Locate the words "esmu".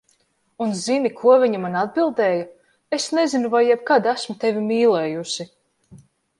4.17-4.39